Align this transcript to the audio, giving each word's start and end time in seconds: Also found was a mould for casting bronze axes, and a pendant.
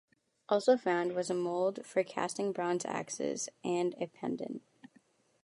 Also 0.49 0.77
found 0.77 1.13
was 1.13 1.29
a 1.29 1.35
mould 1.35 1.85
for 1.85 2.03
casting 2.03 2.51
bronze 2.51 2.85
axes, 2.85 3.49
and 3.63 3.93
a 4.01 4.07
pendant. 4.07 4.63